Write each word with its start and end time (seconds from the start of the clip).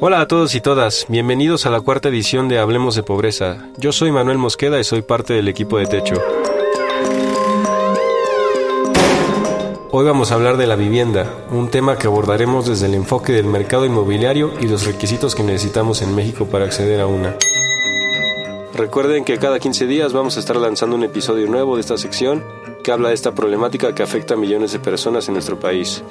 Hola 0.00 0.20
a 0.20 0.28
todos 0.28 0.54
y 0.54 0.60
todas, 0.60 1.06
bienvenidos 1.08 1.66
a 1.66 1.70
la 1.70 1.80
cuarta 1.80 2.08
edición 2.08 2.48
de 2.48 2.60
Hablemos 2.60 2.94
de 2.94 3.02
Pobreza. 3.02 3.66
Yo 3.78 3.90
soy 3.90 4.12
Manuel 4.12 4.38
Mosqueda 4.38 4.78
y 4.78 4.84
soy 4.84 5.02
parte 5.02 5.34
del 5.34 5.48
equipo 5.48 5.76
de 5.76 5.86
Techo. 5.86 6.14
Hoy 9.90 10.04
vamos 10.04 10.30
a 10.30 10.36
hablar 10.36 10.56
de 10.56 10.68
la 10.68 10.76
vivienda, 10.76 11.28
un 11.50 11.68
tema 11.68 11.98
que 11.98 12.06
abordaremos 12.06 12.68
desde 12.68 12.86
el 12.86 12.94
enfoque 12.94 13.32
del 13.32 13.46
mercado 13.46 13.86
inmobiliario 13.86 14.52
y 14.60 14.68
los 14.68 14.86
requisitos 14.86 15.34
que 15.34 15.42
necesitamos 15.42 16.00
en 16.00 16.14
México 16.14 16.46
para 16.46 16.66
acceder 16.66 17.00
a 17.00 17.08
una. 17.08 17.34
Recuerden 18.74 19.24
que 19.24 19.38
cada 19.38 19.58
15 19.58 19.88
días 19.88 20.12
vamos 20.12 20.36
a 20.36 20.40
estar 20.40 20.54
lanzando 20.54 20.94
un 20.94 21.02
episodio 21.02 21.48
nuevo 21.48 21.74
de 21.74 21.80
esta 21.80 21.98
sección 21.98 22.44
que 22.84 22.92
habla 22.92 23.08
de 23.08 23.16
esta 23.16 23.34
problemática 23.34 23.92
que 23.96 24.04
afecta 24.04 24.34
a 24.34 24.36
millones 24.36 24.70
de 24.70 24.78
personas 24.78 25.26
en 25.26 25.34
nuestro 25.34 25.58
país. 25.58 26.04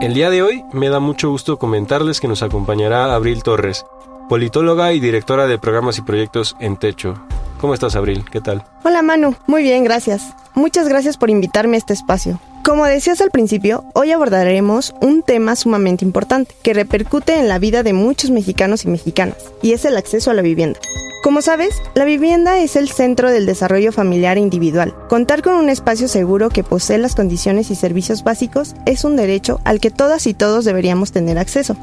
El 0.00 0.14
día 0.14 0.30
de 0.30 0.42
hoy 0.42 0.64
me 0.72 0.88
da 0.88 0.98
mucho 0.98 1.28
gusto 1.28 1.58
comentarles 1.58 2.20
que 2.20 2.28
nos 2.28 2.42
acompañará 2.42 3.14
Abril 3.14 3.42
Torres, 3.42 3.84
politóloga 4.30 4.94
y 4.94 5.00
directora 5.00 5.46
de 5.46 5.58
programas 5.58 5.98
y 5.98 6.02
proyectos 6.02 6.56
en 6.58 6.78
Techo. 6.78 7.22
¿Cómo 7.60 7.74
estás, 7.74 7.96
Abril? 7.96 8.24
¿Qué 8.30 8.40
tal? 8.40 8.64
Hola, 8.82 9.02
Manu. 9.02 9.34
Muy 9.46 9.62
bien, 9.62 9.84
gracias. 9.84 10.34
Muchas 10.54 10.88
gracias 10.88 11.18
por 11.18 11.28
invitarme 11.28 11.76
a 11.76 11.78
este 11.78 11.92
espacio. 11.92 12.40
Como 12.62 12.84
decías 12.84 13.22
al 13.22 13.30
principio, 13.30 13.84
hoy 13.94 14.12
abordaremos 14.12 14.94
un 15.00 15.22
tema 15.22 15.56
sumamente 15.56 16.04
importante 16.04 16.54
que 16.62 16.74
repercute 16.74 17.38
en 17.38 17.48
la 17.48 17.58
vida 17.58 17.82
de 17.82 17.94
muchos 17.94 18.30
mexicanos 18.30 18.84
y 18.84 18.88
mexicanas, 18.88 19.36
y 19.62 19.72
es 19.72 19.86
el 19.86 19.96
acceso 19.96 20.30
a 20.30 20.34
la 20.34 20.42
vivienda. 20.42 20.78
Como 21.22 21.40
sabes, 21.40 21.80
la 21.94 22.04
vivienda 22.04 22.58
es 22.58 22.76
el 22.76 22.90
centro 22.90 23.30
del 23.30 23.46
desarrollo 23.46 23.92
familiar 23.92 24.36
e 24.36 24.40
individual. 24.40 24.94
Contar 25.08 25.42
con 25.42 25.54
un 25.54 25.70
espacio 25.70 26.06
seguro 26.06 26.50
que 26.50 26.62
posee 26.62 26.98
las 26.98 27.14
condiciones 27.14 27.70
y 27.70 27.74
servicios 27.76 28.24
básicos 28.24 28.74
es 28.84 29.04
un 29.04 29.16
derecho 29.16 29.60
al 29.64 29.80
que 29.80 29.90
todas 29.90 30.26
y 30.26 30.34
todos 30.34 30.66
deberíamos 30.66 31.12
tener 31.12 31.38
acceso. 31.38 31.76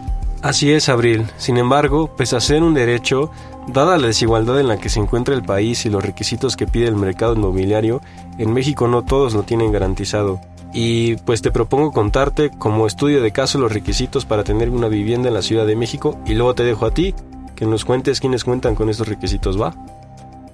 Así 0.43 0.71
es, 0.71 0.89
Abril. 0.89 1.25
Sin 1.37 1.57
embargo, 1.57 2.15
pese 2.15 2.35
a 2.35 2.39
ser 2.39 2.61
un 2.61 2.75
derecho, 2.75 3.31
dada 3.67 3.97
la 3.97 4.07
desigualdad 4.07 4.59
en 4.59 4.67
la 4.67 4.77
que 4.77 4.89
se 4.89 4.99
encuentra 4.99 5.33
el 5.33 5.41
país 5.41 5.87
y 5.87 5.89
los 5.89 6.05
requisitos 6.05 6.55
que 6.55 6.67
pide 6.67 6.87
el 6.87 6.95
mercado 6.95 7.33
inmobiliario, 7.33 8.01
en 8.37 8.53
México 8.53 8.87
no 8.87 9.03
todos 9.03 9.33
lo 9.33 9.41
tienen 9.41 9.71
garantizado. 9.71 10.39
Y 10.73 11.15
pues 11.17 11.41
te 11.41 11.51
propongo 11.51 11.91
contarte 11.91 12.51
como 12.51 12.87
estudio 12.87 13.21
de 13.21 13.31
caso 13.31 13.57
los 13.57 13.71
requisitos 13.71 14.25
para 14.25 14.43
tener 14.43 14.69
una 14.69 14.87
vivienda 14.87 15.29
en 15.29 15.33
la 15.33 15.41
Ciudad 15.41 15.65
de 15.65 15.75
México 15.75 16.19
y 16.25 16.33
luego 16.33 16.55
te 16.55 16.63
dejo 16.63 16.85
a 16.85 16.93
ti 16.93 17.15
que 17.55 17.65
nos 17.65 17.85
cuentes 17.85 18.19
quiénes 18.19 18.43
cuentan 18.43 18.75
con 18.75 18.89
estos 18.89 19.07
requisitos, 19.07 19.59
¿va? 19.59 19.73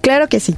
Claro 0.00 0.26
que 0.28 0.40
sí. 0.40 0.56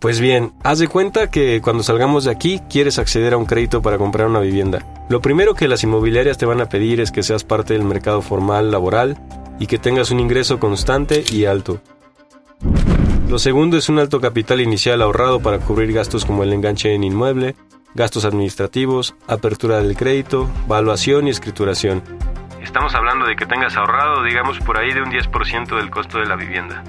Pues 0.00 0.18
bien, 0.18 0.52
haz 0.62 0.78
de 0.78 0.88
cuenta 0.88 1.30
que 1.30 1.60
cuando 1.60 1.82
salgamos 1.82 2.24
de 2.24 2.30
aquí 2.30 2.60
quieres 2.70 2.98
acceder 2.98 3.34
a 3.34 3.36
un 3.36 3.44
crédito 3.44 3.82
para 3.82 3.98
comprar 3.98 4.28
una 4.28 4.40
vivienda. 4.40 4.86
Lo 5.10 5.20
primero 5.20 5.54
que 5.54 5.68
las 5.68 5.82
inmobiliarias 5.82 6.38
te 6.38 6.46
van 6.46 6.62
a 6.62 6.70
pedir 6.70 7.00
es 7.00 7.12
que 7.12 7.22
seas 7.22 7.44
parte 7.44 7.74
del 7.74 7.84
mercado 7.84 8.22
formal 8.22 8.70
laboral 8.70 9.18
y 9.58 9.66
que 9.66 9.78
tengas 9.78 10.10
un 10.10 10.20
ingreso 10.20 10.58
constante 10.58 11.22
y 11.30 11.44
alto. 11.44 11.82
Lo 13.28 13.38
segundo 13.38 13.76
es 13.76 13.88
un 13.88 13.98
alto 13.98 14.20
capital 14.20 14.60
inicial 14.60 15.02
ahorrado 15.02 15.40
para 15.40 15.58
cubrir 15.58 15.92
gastos 15.92 16.24
como 16.24 16.44
el 16.44 16.52
enganche 16.52 16.94
en 16.94 17.04
inmueble, 17.04 17.54
gastos 17.94 18.24
administrativos, 18.24 19.14
apertura 19.26 19.80
del 19.80 19.96
crédito, 19.96 20.48
valuación 20.66 21.26
y 21.26 21.30
escrituración. 21.30 22.02
Estamos 22.62 22.94
hablando 22.94 23.26
de 23.26 23.36
que 23.36 23.46
tengas 23.46 23.76
ahorrado, 23.76 24.22
digamos, 24.22 24.58
por 24.60 24.78
ahí 24.78 24.92
de 24.92 25.02
un 25.02 25.10
10% 25.10 25.76
del 25.76 25.90
costo 25.90 26.18
de 26.18 26.26
la 26.26 26.36
vivienda. 26.36 26.84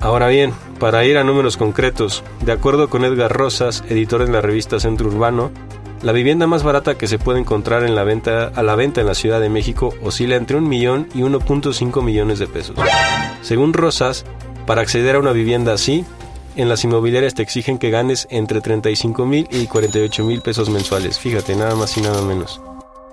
Ahora 0.00 0.28
bien, 0.28 0.54
para 0.78 1.04
ir 1.04 1.18
a 1.18 1.24
números 1.24 1.56
concretos, 1.56 2.24
de 2.42 2.52
acuerdo 2.52 2.88
con 2.88 3.04
Edgar 3.04 3.32
Rosas, 3.32 3.84
editor 3.88 4.22
en 4.22 4.32
la 4.32 4.40
revista 4.40 4.80
Centro 4.80 5.08
Urbano, 5.08 5.50
la 6.02 6.12
vivienda 6.12 6.46
más 6.46 6.62
barata 6.62 6.96
que 6.96 7.06
se 7.06 7.18
puede 7.18 7.40
encontrar 7.40 7.84
en 7.84 7.94
la 7.94 8.04
venta, 8.04 8.48
a 8.48 8.62
la 8.62 8.74
venta 8.76 9.02
en 9.02 9.06
la 9.06 9.14
Ciudad 9.14 9.40
de 9.40 9.50
México 9.50 9.92
oscila 10.02 10.36
entre 10.36 10.56
un 10.56 10.66
millón 10.66 11.08
y 11.14 11.20
1.5 11.20 12.02
millones 12.02 12.38
de 12.38 12.46
pesos. 12.46 12.76
Según 13.42 13.74
Rosas, 13.74 14.24
para 14.66 14.80
acceder 14.80 15.16
a 15.16 15.18
una 15.18 15.32
vivienda 15.32 15.74
así, 15.74 16.06
en 16.56 16.68
las 16.68 16.84
inmobiliarias 16.84 17.34
te 17.34 17.42
exigen 17.42 17.78
que 17.78 17.90
ganes 17.90 18.26
entre 18.30 18.60
35 18.60 19.26
mil 19.26 19.48
y 19.50 19.66
48 19.66 20.24
mil 20.24 20.40
pesos 20.40 20.70
mensuales. 20.70 21.18
Fíjate, 21.18 21.56
nada 21.56 21.74
más 21.74 21.96
y 21.96 22.00
nada 22.00 22.22
menos. 22.22 22.60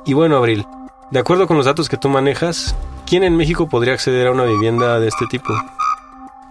Y 0.06 0.14
bueno, 0.14 0.38
Abril, 0.38 0.66
de 1.12 1.20
acuerdo 1.20 1.48
con 1.48 1.58
los 1.58 1.66
datos 1.66 1.90
que 1.90 1.98
tú 1.98 2.10
manejas, 2.10 2.76
¿quién 3.06 3.24
en 3.24 3.36
México 3.38 3.70
podría 3.70 3.94
acceder 3.94 4.28
a 4.28 4.32
una 4.32 4.44
vivienda 4.44 5.00
de 5.00 5.08
este 5.08 5.26
tipo? 5.28 5.54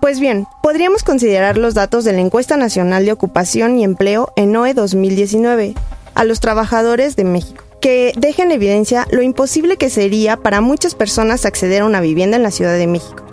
Pues 0.00 0.20
bien, 0.20 0.46
podríamos 0.62 1.02
considerar 1.02 1.58
los 1.58 1.74
datos 1.74 2.04
de 2.04 2.12
la 2.12 2.20
Encuesta 2.20 2.56
Nacional 2.56 3.04
de 3.04 3.12
Ocupación 3.12 3.78
y 3.78 3.84
Empleo 3.84 4.32
en 4.36 4.54
OE 4.54 4.72
2019 4.72 5.74
a 6.14 6.24
los 6.24 6.40
trabajadores 6.40 7.16
de 7.16 7.24
México, 7.24 7.64
que 7.80 8.12
deja 8.16 8.42
en 8.42 8.52
evidencia 8.52 9.06
lo 9.10 9.22
imposible 9.22 9.76
que 9.76 9.90
sería 9.90 10.36
para 10.36 10.60
muchas 10.60 10.94
personas 10.94 11.44
acceder 11.44 11.82
a 11.82 11.86
una 11.86 12.00
vivienda 12.00 12.36
en 12.36 12.42
la 12.42 12.50
Ciudad 12.50 12.78
de 12.78 12.86
México. 12.86 13.25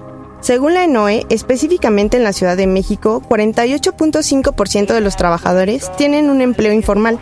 Según 0.44 0.74
la 0.74 0.84
ENOE, 0.84 1.26
específicamente 1.30 2.18
en 2.18 2.26
la 2.26 2.34
Ciudad 2.34 2.58
de 2.58 2.68
México, 2.68 3.22
48.5% 3.30 4.94
de 4.94 5.00
los 5.00 5.16
trabajadores 5.16 5.90
tienen 5.96 6.30
un 6.30 6.42
empleo 6.42 6.74
informal, 6.74 7.18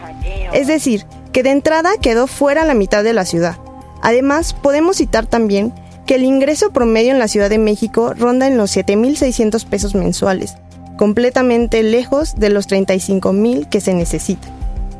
es 0.53 0.65
decir, 0.65 1.05
que 1.31 1.43
de 1.43 1.51
entrada 1.51 1.91
quedó 2.01 2.25
fuera 2.25 2.65
la 2.65 2.73
mitad 2.73 3.03
de 3.03 3.13
la 3.13 3.25
ciudad. 3.25 3.57
Además, 4.01 4.53
podemos 4.53 4.97
citar 4.97 5.27
también 5.27 5.71
que 6.07 6.15
el 6.15 6.23
ingreso 6.23 6.71
promedio 6.71 7.11
en 7.11 7.19
la 7.19 7.27
Ciudad 7.27 7.51
de 7.51 7.59
México 7.59 8.15
ronda 8.17 8.47
en 8.47 8.57
los 8.57 8.75
7.600 8.75 9.65
pesos 9.67 9.93
mensuales, 9.93 10.55
completamente 10.97 11.83
lejos 11.83 12.33
de 12.37 12.49
los 12.49 12.67
35.000 12.67 13.69
que 13.69 13.81
se 13.81 13.93
necesitan. 13.93 14.51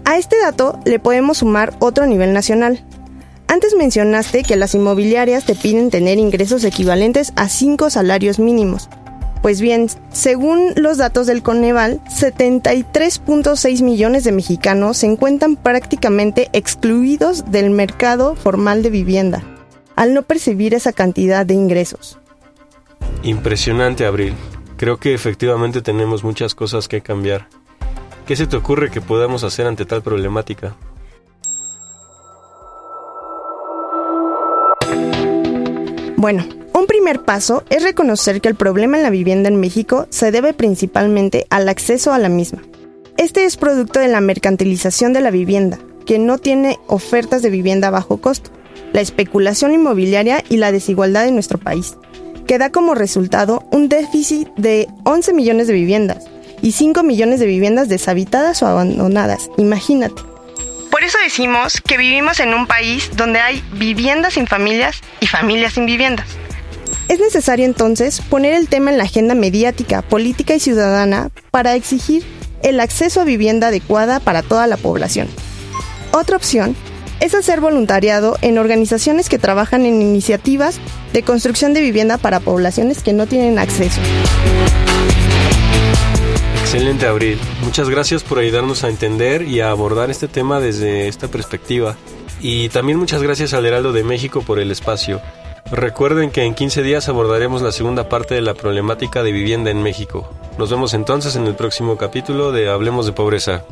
A 0.06 0.20
este 0.20 0.40
dato 0.40 0.78
le 0.86 1.00
podemos 1.00 1.40
sumar 1.40 1.74
otro 1.80 2.06
nivel 2.06 2.34
nacional. 2.34 2.84
Antes 3.52 3.76
mencionaste 3.76 4.44
que 4.44 4.56
las 4.56 4.76
inmobiliarias 4.76 5.44
te 5.44 5.56
piden 5.56 5.90
tener 5.90 6.18
ingresos 6.18 6.64
equivalentes 6.64 7.34
a 7.36 7.50
5 7.50 7.90
salarios 7.90 8.40
mínimos. 8.40 8.88
Pues 9.42 9.60
bien, 9.60 9.88
según 10.14 10.72
los 10.78 10.98
datos 10.98 11.28
del 11.28 11.44
Coneval, 11.44 12.00
73.6 12.06 13.84
millones 13.84 14.24
de 14.24 14.32
mexicanos 14.32 15.00
se 15.00 15.08
encuentran 15.08 15.58
prácticamente 15.58 16.50
excluidos 16.54 17.52
del 17.52 17.72
mercado 17.72 18.36
formal 18.36 18.84
de 18.84 18.90
vivienda, 18.90 19.44
al 19.98 20.14
no 20.14 20.22
percibir 20.22 20.74
esa 20.74 20.94
cantidad 20.94 21.46
de 21.46 21.54
ingresos. 21.54 22.20
Impresionante, 23.22 24.06
Abril. 24.06 24.34
Creo 24.78 24.96
que 24.96 25.14
efectivamente 25.14 25.82
tenemos 25.82 26.24
muchas 26.24 26.56
cosas 26.56 26.88
que 26.88 27.02
cambiar. 27.02 27.50
¿Qué 28.26 28.38
se 28.38 28.48
te 28.48 28.56
ocurre 28.56 28.92
que 28.92 29.02
podamos 29.02 29.44
hacer 29.44 29.68
ante 29.68 29.84
tal 29.84 30.02
problemática? 30.02 30.78
Bueno, 36.22 36.46
un 36.76 36.86
primer 36.86 37.24
paso 37.24 37.64
es 37.72 37.82
reconocer 37.82 38.42
que 38.42 38.48
el 38.48 38.54
problema 38.54 38.96
en 38.96 39.02
la 39.02 39.10
vivienda 39.10 39.50
en 39.50 39.60
México 39.60 40.06
se 40.12 40.30
debe 40.30 40.54
principalmente 40.54 41.48
al 41.50 41.68
acceso 41.68 42.14
a 42.14 42.20
la 42.20 42.30
misma. 42.30 42.62
Este 43.18 43.46
es 43.46 43.58
producto 43.58 44.00
de 44.00 44.08
la 44.08 44.22
mercantilización 44.22 45.14
de 45.14 45.22
la 45.22 45.32
vivienda, 45.32 45.80
que 46.06 46.20
no 46.20 46.38
tiene 46.38 46.78
ofertas 46.86 47.42
de 47.42 47.50
vivienda 47.50 47.88
a 47.88 47.90
bajo 47.92 48.18
costo, 48.18 48.52
la 48.94 49.02
especulación 49.02 49.74
inmobiliaria 49.74 50.44
y 50.48 50.58
la 50.58 50.72
desigualdad 50.72 51.28
en 51.28 51.34
nuestro 51.34 51.58
país, 51.58 51.98
que 52.46 52.60
da 52.60 52.70
como 52.70 52.94
resultado 52.94 53.64
un 53.72 53.90
déficit 53.90 54.48
de 54.58 54.88
11 55.06 55.34
millones 55.34 55.66
de 55.66 55.74
viviendas 55.74 56.26
y 56.62 56.74
5 56.74 57.02
millones 57.02 57.40
de 57.40 57.48
viviendas 57.48 57.90
deshabitadas 57.90 58.62
o 58.62 58.68
abandonadas, 58.68 59.50
imagínate. 59.58 60.22
Por 60.92 61.06
eso 61.06 61.18
decimos 61.24 61.80
que 61.82 61.98
vivimos 61.98 62.42
en 62.42 62.54
un 62.54 62.68
país 62.68 63.12
donde 63.16 63.40
hay 63.40 63.64
viviendas 63.72 64.34
sin 64.34 64.46
familias 64.46 65.02
y 65.22 65.26
familias 65.26 65.74
sin 65.74 65.86
viviendas. 65.86 66.28
Es 67.08 67.20
necesario 67.20 67.66
entonces 67.66 68.20
poner 68.22 68.54
el 68.54 68.68
tema 68.68 68.92
en 68.92 68.98
la 68.98 69.06
agenda 69.06 69.34
mediática, 69.34 70.02
política 70.02 70.54
y 70.54 70.60
ciudadana 70.60 71.30
para 71.50 71.76
exigir 71.76 72.26
el 72.62 72.82
acceso 72.82 73.22
a 73.22 73.24
vivienda 73.24 73.68
adecuada 73.68 74.20
para 74.20 74.44
toda 74.44 74.68
la 74.68 74.76
población. 74.78 75.28
Otra 76.12 76.36
opción 76.36 76.76
es 77.22 77.36
hacer 77.36 77.62
voluntariado 77.62 78.38
en 78.42 78.58
organizaciones 78.58 79.30
que 79.30 79.40
trabajan 79.40 79.86
en 79.86 80.02
iniciativas 80.02 80.80
de 81.14 81.24
construcción 81.24 81.74
de 81.74 81.82
vivienda 81.82 82.18
para 82.18 82.42
poblaciones 82.42 83.02
que 83.02 83.14
no 83.14 83.28
tienen 83.28 83.60
acceso. 83.60 84.02
Excelente, 86.74 87.06
Abril. 87.06 87.38
Muchas 87.66 87.90
gracias 87.90 88.24
por 88.24 88.40
ayudarnos 88.40 88.86
a 88.86 88.88
entender 88.88 89.42
y 89.42 89.60
a 89.60 89.72
abordar 89.72 90.10
este 90.10 90.30
tema 90.30 90.62
desde 90.62 91.10
esta 91.10 91.28
perspectiva. 91.28 91.98
Y 92.40 92.70
también 92.70 92.98
muchas 92.98 93.22
gracias 93.22 93.54
al 93.54 93.66
Heraldo 93.66 93.92
de 93.92 94.06
México 94.06 94.42
por 94.42 94.58
el 94.58 94.72
espacio. 94.72 95.20
Recuerden 95.70 96.32
que 96.32 96.46
en 96.46 96.56
15 96.56 96.82
días 96.82 97.10
abordaremos 97.10 97.62
la 97.62 97.74
segunda 97.74 98.08
parte 98.08 98.36
de 98.36 98.42
la 98.42 98.54
problemática 98.54 99.22
de 99.22 99.34
vivienda 99.34 99.70
en 99.70 99.84
México. 99.84 100.32
Nos 100.58 100.70
vemos 100.70 100.94
entonces 100.94 101.36
en 101.36 101.46
el 101.46 101.56
próximo 101.56 101.98
capítulo 101.98 102.54
de 102.54 102.70
Hablemos 102.70 103.06
de 103.06 103.12
Pobreza. 103.12 103.66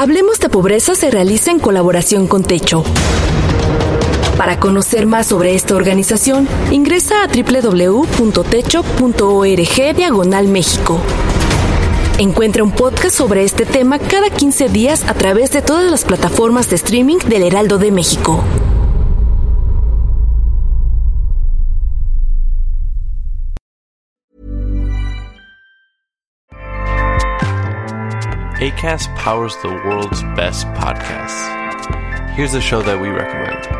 Hablemos 0.00 0.40
de 0.40 0.48
Pobreza 0.48 0.96
se 0.96 1.12
realiza 1.12 1.52
en 1.52 1.60
colaboración 1.60 2.26
con 2.26 2.42
Techo. 2.42 2.82
Para 4.40 4.58
conocer 4.58 5.04
más 5.04 5.26
sobre 5.26 5.54
esta 5.54 5.74
organización, 5.74 6.48
ingresa 6.70 7.24
a 7.24 7.26
www.techo.org 7.26 8.16
diagonal 9.94 10.48
México. 10.48 10.98
Encuentra 12.18 12.64
un 12.64 12.70
podcast 12.70 13.14
sobre 13.14 13.44
este 13.44 13.66
tema 13.66 13.98
cada 13.98 14.30
15 14.30 14.70
días 14.70 15.04
a 15.06 15.12
través 15.12 15.50
de 15.50 15.60
todas 15.60 15.90
las 15.90 16.06
plataformas 16.06 16.70
de 16.70 16.76
streaming 16.76 17.18
del 17.28 17.42
Heraldo 17.42 17.76
de 17.76 17.90
México. 17.90 18.42
ACAST 28.58 29.14
powers 29.22 29.54
the 29.60 29.68
world's 29.68 30.22
best 30.34 30.66
podcasts. 30.68 31.46
Here's 32.34 32.54
a 32.54 32.60
show 32.62 32.80
that 32.80 32.98
we 32.98 33.08
recommend. 33.10 33.79